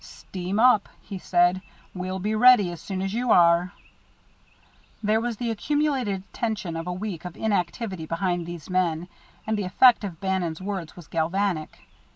[0.03, 1.61] "Steam up," he said.
[1.93, 3.71] "We'll be ready as soon as you are."
[5.03, 9.07] There was the accumulated tension of a week of inactivity behind these men,
[9.45, 11.81] and the effect of Bannon's words was galvanic.